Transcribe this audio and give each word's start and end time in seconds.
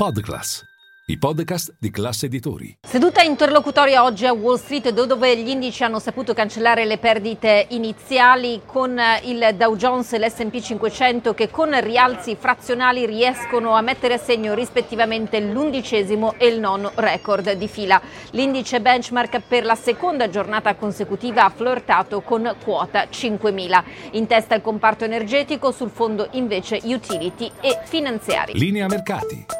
Podclass, 0.00 0.64
i 1.08 1.18
podcast 1.18 1.74
di 1.78 1.90
classe 1.90 2.24
editori. 2.24 2.78
Seduta 2.80 3.20
interlocutoria 3.20 4.02
oggi 4.02 4.24
a 4.24 4.32
Wall 4.32 4.56
Street 4.56 4.88
dove 4.94 5.36
gli 5.36 5.50
indici 5.50 5.84
hanno 5.84 5.98
saputo 5.98 6.32
cancellare 6.32 6.86
le 6.86 6.96
perdite 6.96 7.66
iniziali 7.68 8.62
con 8.64 8.98
il 9.24 9.54
Dow 9.58 9.76
Jones 9.76 10.14
e 10.14 10.18
l'S&P 10.18 10.58
500 10.58 11.34
che 11.34 11.50
con 11.50 11.78
rialzi 11.78 12.34
frazionali 12.34 13.04
riescono 13.04 13.74
a 13.74 13.82
mettere 13.82 14.14
a 14.14 14.16
segno 14.16 14.54
rispettivamente 14.54 15.38
l'undicesimo 15.38 16.32
e 16.38 16.46
il 16.46 16.60
nono 16.60 16.92
record 16.94 17.52
di 17.52 17.68
fila. 17.68 18.00
L'indice 18.30 18.80
benchmark 18.80 19.42
per 19.46 19.66
la 19.66 19.74
seconda 19.74 20.30
giornata 20.30 20.76
consecutiva 20.76 21.44
ha 21.44 21.50
flirtato 21.50 22.22
con 22.22 22.56
quota 22.64 23.04
5.000. 23.04 23.82
In 24.12 24.26
testa 24.26 24.54
il 24.54 24.62
comparto 24.62 25.04
energetico, 25.04 25.70
sul 25.72 25.90
fondo 25.90 26.26
invece 26.30 26.80
utility 26.84 27.52
e 27.60 27.80
finanziari. 27.84 28.54
Linea 28.54 28.86
mercati. 28.86 29.59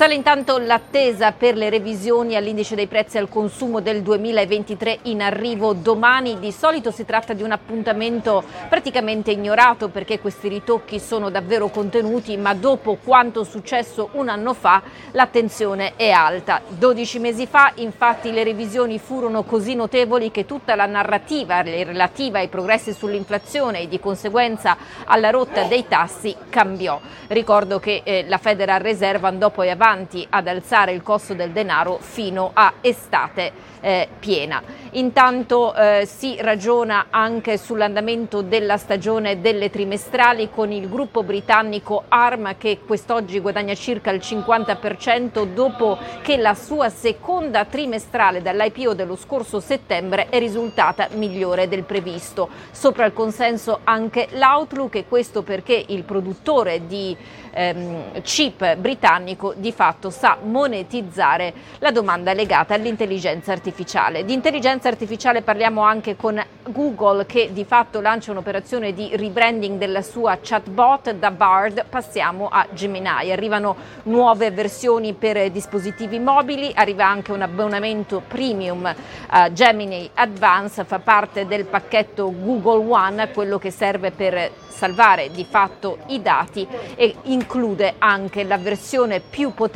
Sale 0.00 0.14
intanto 0.14 0.56
l'attesa 0.56 1.32
per 1.32 1.58
le 1.58 1.68
revisioni 1.68 2.34
all'indice 2.34 2.74
dei 2.74 2.86
prezzi 2.86 3.18
al 3.18 3.28
consumo 3.28 3.80
del 3.80 4.00
2023 4.00 5.00
in 5.02 5.20
arrivo 5.20 5.74
domani. 5.74 6.38
Di 6.38 6.52
solito 6.52 6.90
si 6.90 7.04
tratta 7.04 7.34
di 7.34 7.42
un 7.42 7.52
appuntamento 7.52 8.42
praticamente 8.70 9.30
ignorato 9.30 9.90
perché 9.90 10.18
questi 10.18 10.48
ritocchi 10.48 10.98
sono 10.98 11.28
davvero 11.28 11.68
contenuti, 11.68 12.38
ma 12.38 12.54
dopo 12.54 12.96
quanto 13.04 13.44
successo 13.44 14.08
un 14.12 14.30
anno 14.30 14.54
fa 14.54 14.80
l'attenzione 15.10 15.92
è 15.96 16.08
alta. 16.08 16.62
12 16.66 17.18
mesi 17.18 17.46
fa 17.46 17.72
infatti 17.74 18.32
le 18.32 18.42
revisioni 18.42 18.98
furono 18.98 19.42
così 19.42 19.74
notevoli 19.74 20.30
che 20.30 20.46
tutta 20.46 20.76
la 20.76 20.86
narrativa 20.86 21.60
relativa 21.60 22.38
ai 22.38 22.48
progressi 22.48 22.94
sull'inflazione 22.94 23.80
e 23.80 23.88
di 23.88 24.00
conseguenza 24.00 24.78
alla 25.04 25.28
rotta 25.28 25.64
dei 25.64 25.86
tassi 25.86 26.34
cambiò. 26.48 26.98
Ricordo 27.26 27.78
che 27.78 28.00
eh, 28.02 28.24
la 28.26 28.38
Federal 28.38 28.80
Reserve 28.80 29.26
andò 29.26 29.50
poi 29.50 29.68
avanti 29.68 29.88
avanti 29.90 30.24
ad 30.30 30.46
alzare 30.46 30.92
il 30.92 31.02
costo 31.02 31.34
del 31.34 31.50
denaro 31.50 31.98
fino 32.00 32.50
a 32.54 32.74
estate 32.80 33.68
eh, 33.80 34.08
piena. 34.18 34.62
Intanto 34.92 35.74
eh, 35.74 36.06
si 36.06 36.36
ragiona 36.40 37.06
anche 37.10 37.56
sull'andamento 37.56 38.42
della 38.42 38.76
stagione 38.76 39.40
delle 39.40 39.70
trimestrali 39.70 40.50
con 40.50 40.70
il 40.70 40.88
gruppo 40.88 41.22
britannico 41.22 42.04
ARM 42.08 42.56
che 42.58 42.80
quest'oggi 42.86 43.40
guadagna 43.40 43.74
circa 43.74 44.10
il 44.10 44.20
50% 44.22 45.44
dopo 45.46 45.98
che 46.22 46.36
la 46.36 46.54
sua 46.54 46.88
seconda 46.88 47.64
trimestrale 47.64 48.42
dall'IPO 48.42 48.94
dello 48.94 49.16
scorso 49.16 49.60
settembre 49.60 50.28
è 50.28 50.38
risultata 50.38 51.08
migliore 51.14 51.68
del 51.68 51.84
previsto. 51.84 52.48
Sopra 52.70 53.06
il 53.06 53.12
consenso 53.12 53.80
anche 53.84 54.28
l'outlook 54.32 54.96
e 54.96 55.06
questo 55.08 55.42
perché 55.42 55.84
il 55.88 56.02
produttore 56.04 56.86
di 56.86 57.16
ehm, 57.52 58.22
chip 58.22 58.76
britannico 58.76 59.54
di 59.56 59.72
fatto 59.80 60.10
sa 60.10 60.36
monetizzare 60.42 61.54
la 61.78 61.90
domanda 61.90 62.34
legata 62.34 62.74
all'intelligenza 62.74 63.52
artificiale. 63.52 64.26
Di 64.26 64.34
intelligenza 64.34 64.88
artificiale 64.88 65.40
parliamo 65.40 65.80
anche 65.80 66.16
con 66.16 66.38
Google 66.64 67.24
che 67.24 67.48
di 67.54 67.64
fatto 67.64 68.02
lancia 68.02 68.30
un'operazione 68.30 68.92
di 68.92 69.16
rebranding 69.16 69.78
della 69.78 70.02
sua 70.02 70.36
chatbot 70.38 71.12
da 71.12 71.30
Bard, 71.30 71.86
passiamo 71.88 72.48
a 72.52 72.66
Gemini. 72.72 73.32
Arrivano 73.32 73.74
nuove 74.02 74.50
versioni 74.50 75.14
per 75.14 75.50
dispositivi 75.50 76.18
mobili, 76.18 76.70
arriva 76.74 77.06
anche 77.06 77.32
un 77.32 77.40
abbonamento 77.40 78.20
premium 78.28 78.84
uh, 78.84 79.50
Gemini 79.50 80.10
Advance, 80.12 80.84
fa 80.84 80.98
parte 80.98 81.46
del 81.46 81.64
pacchetto 81.64 82.30
Google 82.30 82.84
One, 82.86 83.30
quello 83.30 83.58
che 83.58 83.70
serve 83.70 84.10
per 84.10 84.50
salvare 84.68 85.30
di 85.30 85.46
fatto 85.48 85.98
i 86.08 86.20
dati 86.20 86.66
e 86.94 87.14
include 87.24 87.94
anche 87.98 88.44
la 88.44 88.58
versione 88.58 89.20
più 89.20 89.54
potente 89.54 89.68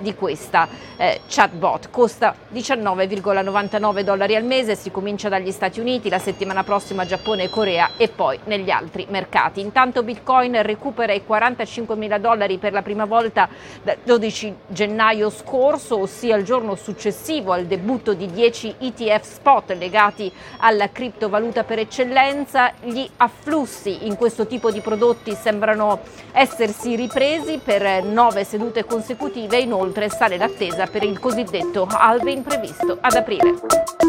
di 0.00 0.14
questa 0.14 0.68
eh, 0.96 1.20
chatbot. 1.28 1.90
Costa 1.90 2.34
19,99 2.52 4.00
dollari 4.02 4.36
al 4.36 4.44
mese, 4.44 4.76
si 4.76 4.90
comincia 4.90 5.28
dagli 5.28 5.50
Stati 5.50 5.80
Uniti, 5.80 6.08
la 6.08 6.18
settimana 6.18 6.62
prossima 6.62 7.04
Giappone 7.04 7.44
e 7.44 7.50
Corea 7.50 7.90
e 7.96 8.08
poi 8.08 8.38
negli 8.44 8.70
altri 8.70 9.06
mercati. 9.08 9.60
Intanto 9.60 10.02
Bitcoin 10.02 10.62
recupera 10.62 11.12
i 11.12 11.24
45 11.24 11.96
mila 11.96 12.18
dollari 12.18 12.58
per 12.58 12.72
la 12.72 12.82
prima 12.82 13.04
volta 13.04 13.48
dal 13.82 13.96
12 14.02 14.54
gennaio 14.68 15.30
scorso, 15.30 16.00
ossia 16.00 16.36
il 16.36 16.44
giorno 16.44 16.74
successivo 16.74 17.52
al 17.52 17.66
debutto 17.66 18.14
di 18.14 18.30
10 18.30 18.76
ETF 18.78 19.22
spot 19.22 19.72
legati 19.72 20.30
alla 20.58 20.90
criptovaluta 20.90 21.64
per 21.64 21.78
eccellenza. 21.78 22.72
Gli 22.82 23.08
afflussi 23.16 24.06
in 24.06 24.16
questo 24.16 24.46
tipo 24.46 24.70
di 24.70 24.80
prodotti 24.80 25.34
sembrano 25.34 26.00
essersi 26.32 26.94
ripresi 26.94 27.60
per 27.62 28.04
nove 28.04 28.44
sedute 28.44 28.84
consecutive, 28.84 29.29
inoltre 29.38 30.08
sale 30.08 30.36
l'attesa 30.36 30.86
per 30.86 31.02
il 31.02 31.18
cosiddetto 31.18 31.86
halving 31.88 32.42
previsto 32.42 32.98
ad 33.00 33.14
aprile. 33.14 33.99